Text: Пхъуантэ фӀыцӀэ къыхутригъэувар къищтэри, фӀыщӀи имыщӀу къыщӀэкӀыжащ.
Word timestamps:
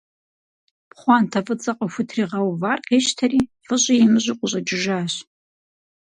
Пхъуантэ 0.89 1.39
фӀыцӀэ 1.45 1.73
къыхутригъэувар 1.77 2.79
къищтэри, 2.87 3.41
фӀыщӀи 3.65 3.95
имыщӀу 4.05 4.37
къыщӀэкӀыжащ. 4.39 5.13